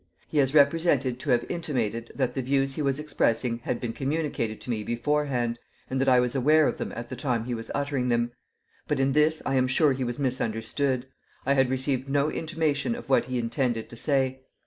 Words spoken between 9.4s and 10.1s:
I am sure he